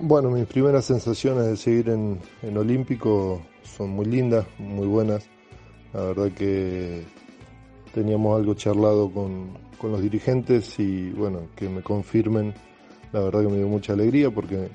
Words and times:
Bueno, 0.00 0.30
mis 0.30 0.46
primeras 0.46 0.84
sensaciones 0.84 1.46
de 1.46 1.56
seguir 1.56 1.88
en, 1.88 2.20
en 2.42 2.56
Olímpico 2.56 3.42
son 3.64 3.90
muy 3.90 4.06
lindas, 4.06 4.46
muy 4.56 4.86
buenas. 4.86 5.28
La 5.92 6.04
verdad 6.04 6.30
que 6.30 7.02
teníamos 7.92 8.38
algo 8.38 8.54
charlado 8.54 9.10
con, 9.10 9.58
con 9.76 9.90
los 9.90 10.00
dirigentes 10.00 10.78
y 10.78 11.10
bueno, 11.10 11.48
que 11.56 11.68
me 11.68 11.82
confirmen, 11.82 12.54
la 13.12 13.20
verdad 13.20 13.42
que 13.42 13.48
me 13.48 13.56
dio 13.56 13.66
mucha 13.66 13.94
alegría 13.94 14.30
porque 14.30 14.68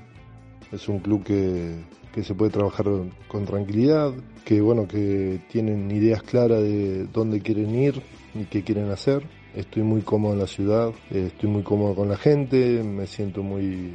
es 0.70 0.88
un 0.90 0.98
club 0.98 1.24
que, 1.24 1.74
que 2.12 2.22
se 2.22 2.34
puede 2.34 2.50
trabajar 2.50 2.84
con 3.26 3.46
tranquilidad, 3.46 4.12
que 4.44 4.60
bueno, 4.60 4.86
que 4.86 5.40
tienen 5.50 5.90
ideas 5.90 6.22
claras 6.22 6.60
de 6.60 7.06
dónde 7.06 7.40
quieren 7.40 7.74
ir 7.74 8.02
y 8.34 8.44
qué 8.44 8.62
quieren 8.62 8.90
hacer. 8.90 9.22
Estoy 9.54 9.84
muy 9.84 10.02
cómodo 10.02 10.34
en 10.34 10.40
la 10.40 10.46
ciudad, 10.46 10.92
estoy 11.10 11.48
muy 11.48 11.62
cómodo 11.62 11.94
con 11.94 12.10
la 12.10 12.16
gente, 12.16 12.82
me 12.82 13.06
siento 13.06 13.42
muy, 13.42 13.94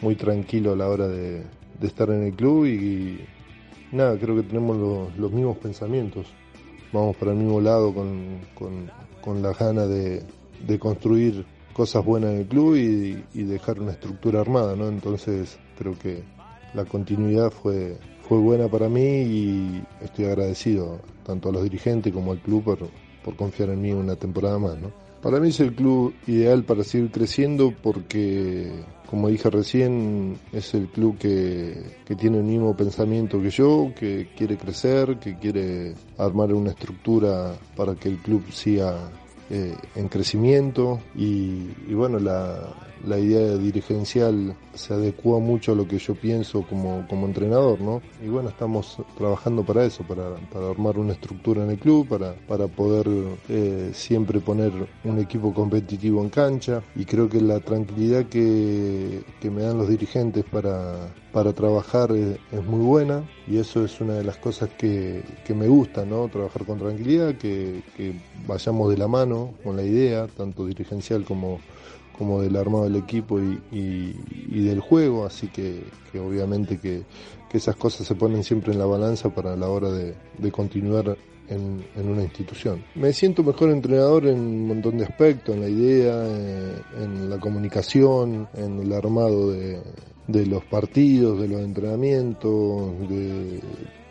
muy 0.00 0.16
tranquilo 0.16 0.72
a 0.72 0.76
la 0.76 0.88
hora 0.88 1.08
de, 1.08 1.42
de 1.80 1.86
estar 1.86 2.10
en 2.10 2.24
el 2.24 2.34
club 2.34 2.66
y, 2.66 3.20
nada, 3.92 4.18
creo 4.18 4.36
que 4.36 4.42
tenemos 4.42 4.76
los, 5.16 5.32
mismos 5.32 5.56
pensamientos. 5.58 6.26
Vamos 6.92 7.16
para 7.16 7.32
el 7.32 7.38
mismo 7.38 7.60
lado 7.60 7.92
con, 7.92 8.40
con, 8.54 8.90
con 9.20 9.42
la 9.42 9.52
gana 9.52 9.86
de, 9.86 10.22
de, 10.66 10.78
construir 10.78 11.44
cosas 11.72 12.04
buenas 12.04 12.32
en 12.32 12.38
el 12.38 12.46
club 12.46 12.76
y, 12.76 13.24
y, 13.34 13.42
dejar 13.42 13.80
una 13.80 13.92
estructura 13.92 14.40
armada, 14.40 14.76
¿no? 14.76 14.88
Entonces 14.88 15.58
creo 15.76 15.98
que 15.98 16.22
la 16.72 16.84
continuidad 16.84 17.50
fue, 17.50 17.96
fue 18.28 18.38
buena 18.38 18.68
para 18.68 18.88
mí 18.88 19.00
y 19.00 19.82
estoy 20.02 20.26
agradecido 20.26 21.00
tanto 21.24 21.48
a 21.48 21.52
los 21.52 21.64
dirigentes 21.64 22.12
como 22.12 22.32
al 22.32 22.40
club 22.40 22.62
por, 22.62 22.78
por 23.24 23.36
confiar 23.36 23.70
en 23.70 23.80
mí 23.80 23.92
una 23.92 24.16
temporada 24.16 24.58
más, 24.58 24.78
¿no? 24.78 24.92
Para 25.24 25.40
mí 25.40 25.48
es 25.48 25.60
el 25.60 25.74
club 25.74 26.14
ideal 26.26 26.64
para 26.64 26.84
seguir 26.84 27.10
creciendo 27.10 27.72
porque, 27.82 28.70
como 29.14 29.28
dije 29.28 29.48
recién, 29.48 30.40
es 30.50 30.74
el 30.74 30.88
club 30.88 31.16
que, 31.18 32.00
que, 32.04 32.16
tiene 32.16 32.38
el 32.38 32.42
mismo 32.42 32.76
pensamiento 32.76 33.40
que 33.40 33.50
yo, 33.50 33.92
que 33.94 34.30
quiere 34.36 34.58
crecer, 34.58 35.20
que 35.20 35.38
quiere 35.38 35.94
armar 36.18 36.52
una 36.52 36.70
estructura 36.70 37.54
para 37.76 37.94
que 37.94 38.08
el 38.08 38.18
club 38.18 38.42
siga 38.50 39.12
eh, 39.50 39.76
en 39.94 40.08
crecimiento 40.08 41.00
y, 41.14 41.92
bueno, 41.92 42.18
la, 42.18 42.74
la 43.06 43.18
idea 43.18 43.56
dirigencial 43.56 44.56
se 44.74 44.94
adecua 44.94 45.38
mucho 45.38 45.72
a 45.72 45.74
lo 45.74 45.86
que 45.86 45.98
yo 45.98 46.14
pienso 46.14 46.62
como, 46.62 47.06
como 47.08 47.26
entrenador, 47.26 47.80
¿no? 47.80 48.02
Y 48.24 48.28
bueno, 48.28 48.48
estamos 48.48 48.98
trabajando 49.16 49.62
para 49.62 49.84
eso, 49.84 50.02
para, 50.04 50.34
para 50.52 50.70
armar 50.70 50.98
una 50.98 51.12
estructura 51.12 51.64
en 51.64 51.70
el 51.70 51.78
club, 51.78 52.08
para, 52.08 52.34
para 52.48 52.66
poder 52.66 53.06
eh, 53.48 53.90
siempre 53.92 54.40
poner 54.40 54.72
un 55.04 55.18
equipo 55.18 55.52
competitivo 55.52 56.22
en 56.22 56.30
cancha 56.30 56.82
y 56.96 57.04
creo 57.04 57.28
que 57.28 57.40
la 57.40 57.60
tranquilidad 57.60 58.26
que, 58.26 59.22
que 59.40 59.50
me 59.50 59.62
dan 59.62 59.78
los 59.78 59.88
dirigentes 59.88 60.44
para, 60.44 61.12
para 61.32 61.52
trabajar 61.52 62.12
es, 62.12 62.38
muy 62.64 62.80
buena 62.80 63.22
y 63.46 63.58
eso 63.58 63.84
es 63.84 64.00
una 64.00 64.14
de 64.14 64.24
las 64.24 64.38
cosas 64.38 64.70
que, 64.78 65.22
que 65.44 65.54
me 65.54 65.68
gusta, 65.68 66.04
¿no? 66.04 66.28
Trabajar 66.28 66.64
con 66.64 66.78
tranquilidad, 66.78 67.34
que 67.34 67.82
vayamos 68.46 68.90
de 68.90 68.98
la 68.98 69.08
mano 69.08 69.54
con 69.62 69.76
la 69.76 69.82
idea, 69.82 70.26
tanto 70.26 70.66
dirigencial 70.66 71.24
como 71.24 71.60
como 72.16 72.40
del 72.40 72.56
armado 72.56 72.84
del 72.84 72.96
equipo 72.96 73.40
y, 73.40 73.60
y, 73.72 74.64
del 74.64 74.80
juego, 74.80 75.26
así 75.26 75.48
que, 75.48 75.82
que 76.12 76.20
obviamente 76.20 76.78
que, 76.78 77.02
que, 77.50 77.58
esas 77.58 77.76
cosas 77.76 78.06
se 78.06 78.14
ponen 78.14 78.44
siempre 78.44 78.72
en 78.72 78.78
la 78.78 78.86
balanza 78.86 79.30
para 79.30 79.56
la 79.56 79.68
hora 79.68 79.90
de, 79.90 80.14
de 80.38 80.52
continuar 80.52 81.16
en, 81.48 81.84
en, 81.96 82.08
una 82.08 82.22
institución. 82.22 82.84
Me 82.94 83.12
siento 83.12 83.42
mejor 83.42 83.70
entrenador 83.70 84.26
en 84.26 84.38
un 84.38 84.68
montón 84.68 84.98
de 84.98 85.04
aspectos, 85.04 85.54
en 85.54 85.60
la 85.60 85.68
idea, 85.68 86.14
eh, 86.24 86.82
en 87.02 87.30
la 87.30 87.38
comunicación, 87.38 88.48
en 88.54 88.80
el 88.80 88.92
armado 88.92 89.50
de, 89.50 89.80
de 90.28 90.46
los 90.46 90.64
partidos, 90.64 91.40
de 91.40 91.48
los 91.48 91.60
entrenamientos, 91.60 93.08
de 93.08 93.60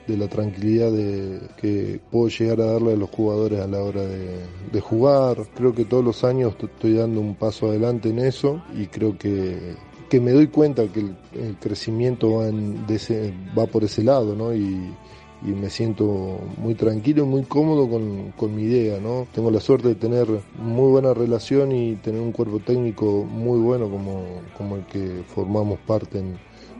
de 0.08 0.18
la 0.18 0.28
tranquilidad 0.28 0.92
de 0.92 1.40
que 1.58 2.00
puedo 2.12 2.28
llegar 2.28 2.62
a 2.62 2.66
darle 2.73 2.94
a 2.94 2.98
los 2.98 3.09
jugadores 3.09 3.59
a 3.59 3.68
la 3.68 3.82
hora 3.82 4.02
de, 4.02 4.82
jugar. 4.82 5.38
Creo 5.55 5.73
que 5.73 5.86
todos 5.86 6.04
los 6.04 6.23
años 6.23 6.55
estoy 6.60 6.94
dando 6.94 7.22
un 7.22 7.36
paso 7.36 7.67
adelante 7.67 8.10
en 8.10 8.20
eso 8.20 8.61
y 8.76 8.88
creo 8.88 9.17
que, 9.17 9.76
que 10.10 10.20
me 10.20 10.32
doy 10.32 10.48
cuenta 10.48 10.88
que 10.88 11.00
el, 11.00 11.58
crecimiento 11.60 12.42
va, 13.58 13.66
por 13.67 13.83
ese 13.83 14.04
lado, 14.04 14.36
¿no? 14.36 14.54
Y, 14.54 14.94
y 15.45 15.52
me 15.52 15.70
siento 15.70 16.39
muy 16.58 16.76
tranquilo 16.76 17.23
y 17.23 17.27
muy 17.27 17.44
cómodo 17.44 17.89
con, 17.89 18.32
con, 18.32 18.56
mi 18.56 18.64
idea, 18.64 19.00
¿no? 19.00 19.27
Tengo 19.33 19.52
la 19.52 19.60
suerte 19.60 19.89
de 19.89 19.95
tener 19.95 20.27
muy 20.58 20.89
buena 20.89 21.14
relación 21.14 21.72
y 21.72 21.95
tener 21.95 22.22
un 22.22 22.32
cuerpo 22.32 22.60
técnico 22.60 23.23
muy 23.23 23.60
bueno 23.60 23.89
como, 23.89 24.42
como 24.58 24.77
el 24.77 24.86
que 24.86 25.23
formamos 25.27 25.80
parte 25.80 26.20
en, 26.20 26.38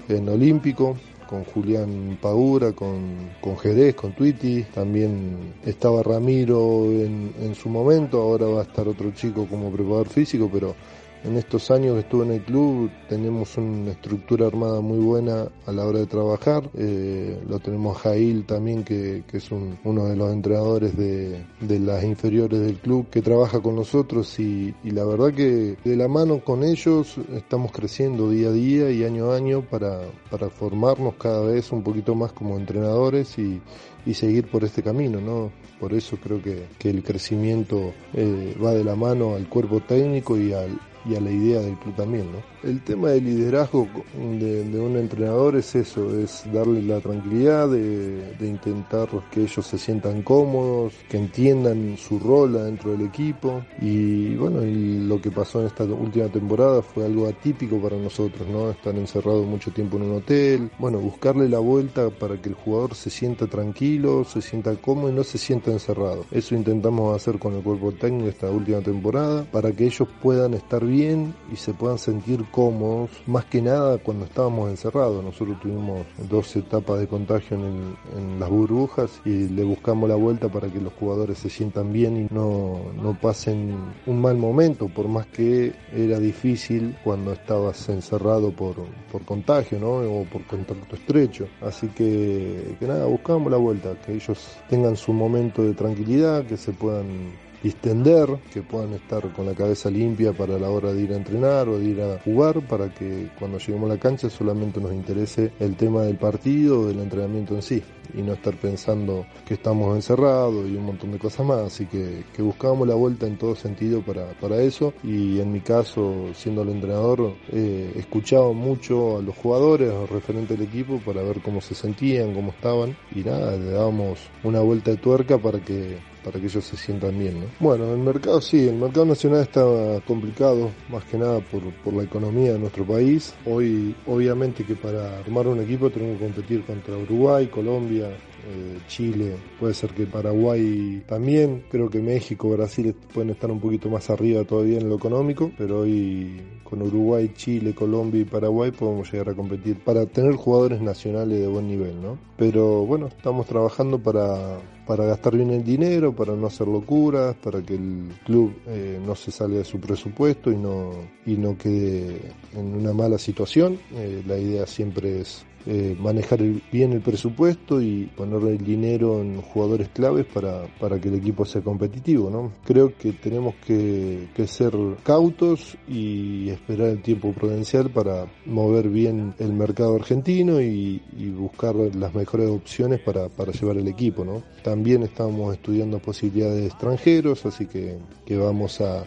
en 0.10 0.30
Olímpico 0.30 0.96
con 1.28 1.44
Julián 1.44 2.18
Paura, 2.22 2.72
con, 2.74 3.32
con 3.42 3.58
Jerez, 3.58 3.96
con 3.96 4.14
Twitty, 4.14 4.64
también 4.74 5.54
estaba 5.66 6.04
Ramiro 6.04 6.86
en, 6.86 7.34
en, 7.40 7.56
su 7.56 7.70
momento, 7.70 8.22
ahora 8.22 8.46
va 8.46 8.60
a 8.62 8.64
estar 8.64 8.88
otro 8.88 9.12
chico 9.12 9.48
como 9.48 9.72
preparador 9.72 10.10
físico, 10.10 10.50
pero 10.52 10.76
en 11.24 11.38
estos 11.38 11.72
años 11.72 11.94
que 11.94 12.00
estuve 12.02 12.26
en 12.26 12.32
el 12.34 12.42
club 12.44 12.92
tenemos 13.08 13.58
una 13.58 13.92
estructura 13.92 14.48
armada 14.48 14.82
muy 14.82 15.00
buena 15.00 15.48
a 15.66 15.72
la 15.72 15.86
hora 15.86 16.00
de 16.00 16.06
trabajar. 16.06 16.70
Eh, 16.78 17.42
lo 17.48 17.60
tenemos 17.60 17.98
a 17.98 18.00
Jail 18.02 18.46
también, 18.46 18.84
que, 18.84 19.24
es 19.32 19.52
un, 19.52 19.78
uno 19.84 20.06
de 20.06 20.16
los 20.16 20.32
entrenadores 20.32 20.96
de, 20.98 21.46
de, 21.62 21.80
las 21.80 22.04
inferiores 22.04 22.60
del 22.60 22.78
club, 22.80 23.10
que 23.10 23.22
trabaja 23.22 23.62
con 23.62 23.76
nosotros 23.76 24.38
y, 24.40 24.74
y, 24.84 24.92
la 24.92 25.06
verdad 25.06 25.34
que 25.34 25.78
de 25.84 25.96
la 25.96 26.08
mano 26.08 26.40
con 26.44 26.64
ellos 26.64 27.16
estamos 27.34 27.72
creciendo 27.72 28.30
día 28.30 28.50
a 28.50 28.52
día 28.52 28.92
y 28.92 29.04
año 29.04 29.32
a 29.32 29.38
año 29.38 29.62
para, 29.62 30.02
para 30.30 30.50
formarnos 30.50 31.16
cada 31.16 31.46
vez 31.46 31.72
un 31.72 31.84
poquito 31.84 32.16
más 32.16 32.34
como 32.34 32.58
entrenadores 32.58 33.38
y, 33.40 33.62
y 34.06 34.14
seguir 34.14 34.50
por 34.50 34.64
este 34.64 34.84
camino, 34.84 35.22
¿no? 35.22 35.52
Por 35.80 35.94
eso 35.94 36.18
creo 36.22 36.42
que, 36.42 36.68
que 36.78 36.90
el 36.90 37.04
crecimiento 37.04 37.94
eh, 38.14 38.56
va 38.64 38.72
de 38.72 38.84
la 38.84 38.96
mano 38.96 39.36
al 39.36 39.48
cuerpo 39.50 39.80
técnico 39.82 40.38
y 40.38 40.54
al, 40.54 40.80
y 41.06 41.16
a 41.16 41.22
la 41.22 41.32
idea 41.32 41.60
del 41.60 41.78
club 41.78 41.96
también, 41.96 42.32
¿no? 42.32 42.40
El 42.68 42.82
tema 42.82 43.10
del 43.10 43.26
liderazgo 43.26 43.88
de, 44.18 44.64
de 44.64 44.80
un 44.80 44.96
entrenador 44.96 45.58
es 45.58 45.76
eso, 45.76 46.18
es 46.18 46.44
darle 46.54 46.82
la 46.82 47.02
tranquilidad 47.02 47.68
de, 47.70 48.34
de, 48.36 48.48
intentar 48.48 49.10
que 49.30 49.42
ellos 49.42 49.66
se 49.66 49.78
sientan 49.78 50.22
cómodos, 50.22 50.94
que 51.10 51.18
entiendan 51.18 51.98
su 51.98 52.20
rol 52.20 52.54
dentro 52.54 52.92
del 52.92 53.02
equipo 53.02 53.66
y 53.82 54.36
bueno, 54.36 54.64
y 54.64 55.00
lo 55.00 55.20
que 55.20 55.30
pasó 55.30 55.60
en 55.60 55.68
esta 55.68 55.84
última 55.84 56.30
temporada 56.30 56.82
fue 56.82 57.06
algo 57.06 57.28
atípico 57.28 57.82
para 57.82 57.98
nosotros, 57.98 58.48
¿no? 58.48 58.70
Estar 58.70 58.96
encerrados 58.96 59.46
mucho 59.46 59.72
tiempo 59.72 59.98
en 59.98 60.04
un 60.04 60.18
hotel, 60.18 60.72
bueno, 60.80 61.00
buscarle 61.00 61.50
la 61.50 61.60
vuelta 61.60 62.10
para 62.12 62.42
que 62.42 62.50
el 62.50 62.56
jugador 62.56 62.96
se 62.96 63.10
sienta 63.10 63.48
tranquilo, 63.48 64.24
se 64.24 64.42
sienta 64.42 64.74
cómodo 64.78 65.10
y 65.10 65.14
no 65.14 65.24
se 65.24 65.38
sienta 65.38 65.72
encerrado. 65.72 66.26
Eso 66.32 66.56
intentamos 66.56 67.14
hacer 67.14 67.40
con 67.40 67.56
el 67.56 67.62
cuerpo 67.62 67.92
técnico 67.92 68.30
esta 68.30 68.50
última 68.50 68.80
temporada 68.80 69.44
para 69.52 69.72
que 69.74 69.86
ellos 69.86 70.08
puedan 70.22 70.54
estar 70.54 70.86
bien 70.86 70.93
bien 70.94 71.34
y 71.52 71.56
se 71.56 71.74
puedan 71.74 71.98
sentir 71.98 72.46
cómodos, 72.52 73.10
más 73.26 73.46
que 73.46 73.62
nada 73.62 73.98
cuando 73.98 74.26
estábamos 74.26 74.70
encerrados. 74.70 75.24
Nosotros 75.24 75.60
tuvimos 75.60 76.06
dos 76.30 76.56
etapas 76.56 77.00
de 77.00 77.08
contagio 77.08 77.58
en, 77.58 77.96
en 78.16 78.40
las 78.40 78.50
burbujas 78.50 79.20
y 79.26 79.50
le 79.50 79.64
buscamos 79.64 80.08
la 80.08 80.16
vuelta 80.16 80.50
para 80.50 80.68
que 80.68 80.80
los 80.80 80.94
jugadores 80.94 81.40
se 81.40 81.50
sientan 81.50 81.92
bien 81.92 82.18
y 82.18 82.34
no, 82.34 82.80
no 83.02 83.18
pasen 83.20 83.76
un 84.06 84.22
mal 84.22 84.38
momento, 84.38 84.88
por 84.88 85.08
más 85.08 85.26
que 85.28 85.74
era 85.92 86.20
difícil 86.20 86.96
cuando 87.04 87.34
estabas 87.34 87.90
encerrado 87.90 88.52
por, 88.52 88.76
por 89.12 89.24
contagio 89.26 89.80
¿no? 89.80 89.94
o 89.94 90.26
por 90.26 90.46
contacto 90.46 90.96
estrecho. 90.96 91.48
Así 91.62 91.88
que, 91.88 92.76
que 92.80 92.88
nada, 92.88 93.06
buscamos 93.06 93.52
la 93.52 93.58
vuelta, 93.58 93.96
que 94.06 94.14
ellos 94.14 94.58
tengan 94.70 94.96
su 94.96 95.12
momento 95.12 95.64
de 95.64 95.74
tranquilidad, 95.74 96.46
que 96.46 96.58
se 96.58 96.72
puedan 96.72 97.34
distender, 97.64 98.28
que 98.54 98.62
puedan 98.62 98.94
estar 98.94 99.32
con 99.34 99.46
la 99.46 99.56
cabeza 99.56 99.90
limpia 99.90 100.34
para 100.34 100.60
la 100.60 100.70
hora 100.70 100.94
de 100.94 101.02
ir 101.02 101.14
a 101.14 101.18
entrenar 101.18 101.70
o 101.70 101.80
de 101.80 101.86
ir 101.86 102.02
a 102.02 102.20
jugar, 102.20 102.62
para 102.68 102.94
que 102.94 103.30
cuando 103.40 103.58
lleguemos 103.58 103.90
a 103.90 103.94
la 103.94 104.00
cancha 104.00 104.30
solamente 104.30 104.82
nos 104.82 104.94
interese 104.94 105.54
el 105.60 105.76
tema 105.76 106.04
del 106.04 106.18
partido 106.18 106.82
o 106.82 106.86
del 106.88 107.00
entrenamiento 107.00 107.56
en 107.56 107.62
sí 107.62 107.82
y 108.14 108.22
no 108.22 108.34
estar 108.34 108.56
pensando 108.56 109.26
que 109.48 109.56
estamos 109.56 109.96
encerrados 109.96 110.70
y 110.70 110.76
un 110.76 110.86
montón 110.86 111.12
de 111.12 111.20
cosas 111.20 111.46
más. 111.46 111.60
Así 111.60 111.86
que, 111.86 112.24
buscábamos 112.40 112.88
la 112.88 112.96
vuelta 112.96 113.26
en 113.26 113.38
todo 113.38 113.56
sentido 113.56 114.02
para, 114.02 114.34
para 114.40 114.62
eso 114.62 114.94
y 115.04 115.40
en 115.40 115.52
mi 115.52 115.62
caso, 115.62 116.32
siendo 116.34 116.64
el 116.64 116.70
entrenador, 116.70 117.34
eh, 117.52 117.94
escuchaba 117.96 118.52
mucho 118.52 119.18
a 119.18 119.22
los 119.22 119.36
jugadores, 119.36 119.90
a 119.90 119.94
los 119.94 120.10
referentes 120.10 120.58
del 120.58 120.68
equipo 120.68 121.00
para 121.00 121.24
ver 121.24 121.42
cómo 121.42 121.62
se 121.62 121.74
sentían, 121.74 122.34
cómo 122.34 122.52
estaban 122.52 122.96
y 123.16 123.24
nada, 123.24 123.58
le 123.58 123.72
dábamos 123.72 124.20
una 124.44 124.60
vuelta 124.60 124.92
de 124.92 124.98
tuerca 124.98 125.38
para 125.38 125.60
que 125.60 125.98
para 126.24 126.40
que 126.40 126.48
ellos 126.48 126.64
se 126.64 126.78
sientan 126.78 127.18
bien. 127.18 127.42
¿no? 127.42 127.46
Bueno, 127.60 127.92
el 127.92 128.00
mercado 128.00 128.42
sí, 128.42 128.68
el 128.68 128.76
mercado 128.76 129.06
nacional 129.06 129.42
está 129.42 129.64
complicado, 130.06 130.72
más 130.90 131.04
que 131.06 131.18
nada 131.18 131.40
por, 131.40 131.62
por 131.84 131.94
la 131.94 132.04
economía 132.04 132.54
de 132.54 132.60
nuestro 132.60 132.86
país. 132.86 133.34
Hoy, 133.46 133.96
obviamente 134.08 134.64
que 134.64 134.76
para 134.76 135.20
armar 135.20 135.48
un 135.48 135.62
equipo 135.62 135.90
tenemos 135.90 136.18
que 136.18 136.26
competir 136.26 136.64
contra 136.66 136.98
Uruguay, 136.98 137.48
Colombia, 137.48 138.10
eh, 138.46 138.80
Chile, 138.88 139.36
puede 139.60 139.74
ser 139.74 139.92
que 139.92 140.06
Paraguay 140.06 141.04
también, 141.08 141.64
creo 141.70 141.90
que 141.90 142.00
México, 142.00 142.50
Brasil 142.50 142.94
pueden 143.14 143.32
estar 143.32 143.50
un 143.50 143.60
poquito 143.60 143.90
más 143.90 144.10
arriba 144.10 144.44
todavía 144.44 144.80
en 144.80 144.90
lo 144.90 144.96
económico, 144.96 145.52
pero 145.58 145.82
hoy 145.82 146.42
con 146.64 146.82
Uruguay, 146.82 147.32
Chile, 147.36 147.76
Colombia 147.76 148.22
y 148.22 148.26
Paraguay 148.26 148.72
podemos 148.72 149.12
llegar 149.12 149.30
a 149.30 149.36
competir 149.36 149.78
para 149.84 150.06
tener 150.08 150.34
jugadores 150.36 150.82
nacionales 150.82 151.40
de 151.40 151.48
buen 151.48 151.68
nivel, 151.68 152.02
¿no? 152.02 152.18
Pero 152.36 152.86
bueno, 152.86 153.08
estamos 153.08 153.46
trabajando 153.46 154.00
para, 154.00 154.58
para 154.88 155.06
gastar 155.06 155.36
bien 155.36 155.52
el 155.52 155.64
dinero, 155.64 156.16
para 156.16 156.36
no 156.36 156.48
hacer 156.48 156.68
locuras, 156.68 157.36
para 157.36 157.62
que 157.62 157.76
el 157.76 158.10
club 158.26 158.56
eh, 158.66 159.00
no 159.06 159.16
se 159.16 159.32
salga 159.32 159.60
de 159.60 159.66
su 159.66 159.80
presupuesto 159.80 160.52
y 160.52 160.58
no, 160.58 160.92
y 161.26 161.38
no 161.38 161.58
quede 161.58 162.32
en 162.54 162.74
una 162.76 162.92
mala 162.92 163.18
situación. 163.18 163.78
Eh, 163.94 164.24
la 164.26 164.38
idea 164.38 164.66
siempre 164.66 165.22
es 165.22 165.46
eh, 165.66 165.96
manejar 165.98 166.42
bien 166.72 166.92
el 166.92 167.02
presupuesto 167.02 167.82
y 167.82 168.06
poner 168.18 168.33
el 168.38 168.58
dinero 168.58 169.22
en 169.22 169.42
jugadores 169.42 169.90
claves 169.90 170.26
para, 170.26 170.68
para 170.80 171.00
que 171.00 171.10
el 171.10 171.16
equipo 171.16 171.46
sea 171.46 171.62
competitivo. 171.62 172.30
¿no? 172.30 172.52
Creo 172.64 172.96
que 172.98 173.14
tenemos 173.14 173.56
que, 173.66 174.28
ser 174.48 174.74
cautos 175.04 175.78
y 175.88 176.50
esperar 176.50 176.90
el 176.90 177.02
tiempo 177.02 177.32
prudencial 177.34 177.90
para 177.90 178.28
mover 178.46 178.90
bien 178.90 179.34
el 179.40 179.54
mercado 179.54 179.96
argentino 179.96 180.62
y, 180.62 181.02
buscar 181.34 181.76
las 181.76 182.14
mejores 182.14 182.50
opciones 182.50 183.00
para, 183.00 183.28
para 183.30 183.52
llevar 183.52 183.78
el 183.78 183.88
equipo. 183.88 184.24
¿no? 184.24 184.44
También 184.64 185.04
estamos 185.04 185.54
estudiando 185.54 186.00
posibilidades 186.00 186.62
de 186.62 186.68
extranjeros, 186.68 187.46
así 187.46 187.66
que, 187.66 187.98
que 188.26 188.38
vamos 188.38 188.82
a, 188.82 189.04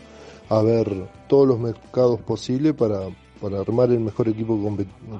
a 0.48 0.62
ver 0.62 1.08
todos 1.28 1.46
los 1.46 1.58
mercados 1.58 2.20
posibles 2.22 2.74
para, 2.74 3.08
para 3.40 3.60
armar 3.60 3.90
el 3.90 4.00
mejor 4.00 4.28
equipo 4.28 4.58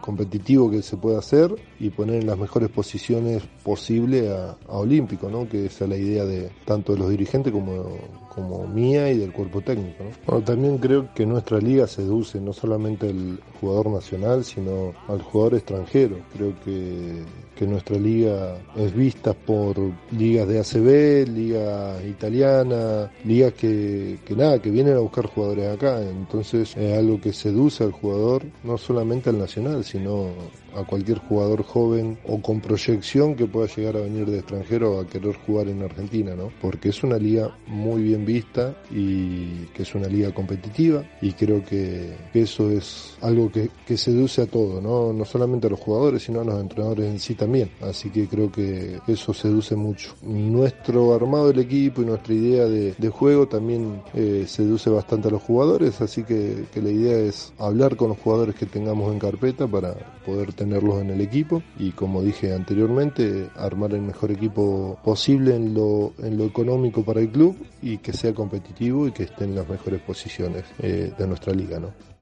competitivo 0.00 0.70
que 0.70 0.82
se 0.82 0.96
pueda 0.96 1.18
hacer 1.18 1.54
y 1.78 1.90
poner 1.90 2.22
en 2.22 2.26
las 2.26 2.38
mejores 2.38 2.68
posiciones 2.68 3.42
posible 3.62 4.32
a, 4.32 4.56
Olímpico, 4.68 5.30
¿no? 5.30 5.48
que 5.48 5.66
esa 5.66 5.84
es 5.84 5.90
la 5.90 5.96
idea 5.96 6.24
de 6.24 6.50
tanto 6.64 6.92
de 6.92 6.98
los 6.98 7.10
dirigentes 7.10 7.52
como, 7.52 7.98
como 8.34 8.66
mía 8.66 9.10
y 9.10 9.18
del 9.18 9.32
cuerpo 9.32 9.60
técnico. 9.60 10.04
Bueno, 10.26 10.44
también 10.44 10.78
creo 10.78 11.12
que 11.14 11.26
nuestra 11.26 11.58
liga 11.58 11.86
seduce 11.86 12.40
no 12.40 12.52
solamente 12.52 13.08
al 13.08 13.40
jugador 13.60 13.90
nacional, 13.90 14.44
sino 14.44 14.94
al 15.08 15.22
jugador 15.22 15.54
extranjero. 15.54 16.16
Creo 16.34 16.54
que, 16.64 17.22
que 17.56 17.66
nuestra 17.66 17.96
liga 17.96 18.58
es 18.76 18.94
vista 18.94 19.32
por 19.32 19.76
ligas 20.12 20.48
de 20.48 20.60
ACB, 20.60 21.28
liga 21.28 22.02
italiana, 22.04 23.10
ligas 23.24 23.54
que, 23.54 24.18
que 24.24 24.34
nada, 24.34 24.60
que 24.60 24.70
vienen 24.70 24.96
a 24.96 25.00
buscar 25.00 25.26
jugadores 25.26 25.74
acá. 25.74 26.00
Entonces 26.02 26.76
es 26.76 26.98
algo 26.98 27.20
que 27.20 27.32
seduce 27.32 27.84
al 27.84 27.92
jugador, 27.92 28.42
no 28.62 28.78
solamente 28.78 29.30
al 29.30 29.38
nacional, 29.38 29.84
sino 29.84 30.30
a 30.76 30.84
cualquier 30.84 31.18
jugador 31.18 31.62
joven 31.62 32.18
o 32.26 32.40
con 32.40 32.60
proyección 32.60 33.34
que 33.34 33.46
pueda 33.46 33.66
llegar 33.66 33.96
a 33.96 34.00
venir 34.00 34.26
de 34.26 34.38
extranjero 34.38 35.00
a 35.00 35.06
querer 35.06 35.34
jugar 35.34 35.68
en 35.68 35.82
Argentina, 35.82 36.34
¿no? 36.34 36.50
Porque 36.60 36.90
es 36.90 37.02
una 37.02 37.16
liga 37.16 37.56
muy 37.66 38.02
bien 38.02 38.26
vista 38.26 38.76
y 38.90 39.66
que 39.74 39.82
es 39.82 39.94
una 39.94 40.06
liga 40.06 40.32
competitiva 40.34 41.02
y 41.22 41.32
creo 41.32 41.64
que, 41.64 42.14
eso 42.34 42.70
es 42.70 43.16
algo 43.22 43.45
que, 43.50 43.96
seduce 43.96 44.42
a 44.42 44.46
todo, 44.46 44.80
¿no? 44.80 45.12
No 45.12 45.24
solamente 45.24 45.66
a 45.66 45.70
los 45.70 45.80
jugadores, 45.80 46.22
sino 46.22 46.40
a 46.40 46.44
los 46.44 46.60
entrenadores 46.60 47.06
en 47.06 47.18
sí 47.18 47.34
también. 47.34 47.70
Así 47.80 48.10
que 48.10 48.28
creo 48.28 48.52
que 48.52 49.00
eso 49.06 49.32
seduce 49.32 49.74
mucho. 49.74 50.14
Nuestro 50.22 51.14
armado 51.14 51.48
del 51.48 51.60
equipo 51.60 52.02
y 52.02 52.06
nuestra 52.06 52.34
idea 52.34 52.66
de, 52.66 52.94
juego 53.08 53.46
también 53.46 54.02
eh, 54.14 54.44
seduce 54.46 54.90
bastante 54.90 55.28
a 55.28 55.30
los 55.30 55.40
jugadores, 55.40 56.00
así 56.00 56.24
que, 56.24 56.64
que 56.74 56.82
la 56.82 56.90
idea 56.90 57.16
es 57.18 57.52
hablar 57.56 57.96
con 57.96 58.08
los 58.08 58.18
jugadores 58.18 58.56
que 58.56 58.66
tengamos 58.66 59.12
en 59.12 59.18
carpeta 59.20 59.66
para 59.66 59.94
poder 60.26 60.52
tener 60.52 60.66
tenerlos 60.66 61.00
en 61.00 61.10
el 61.10 61.20
equipo 61.20 61.62
y 61.78 61.92
como 61.92 62.22
dije 62.22 62.52
anteriormente, 62.52 63.48
armar 63.54 63.92
el 63.94 64.02
mejor 64.02 64.32
equipo 64.32 64.98
posible 65.04 65.54
en 65.54 65.74
lo, 65.74 66.12
en 66.18 66.36
lo 66.36 66.44
económico 66.44 67.04
para 67.04 67.20
el 67.20 67.30
club 67.30 67.56
y 67.80 67.98
que 67.98 68.12
sea 68.12 68.34
competitivo 68.34 69.06
y 69.06 69.12
que 69.12 69.24
esté 69.24 69.44
en 69.44 69.54
las 69.54 69.68
mejores 69.68 70.00
posiciones 70.00 70.64
eh, 70.80 71.12
de 71.16 71.26
nuestra 71.26 71.52
liga. 71.52 71.78
¿no? 71.78 71.92